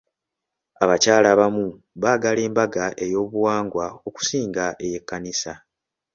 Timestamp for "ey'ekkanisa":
4.85-5.53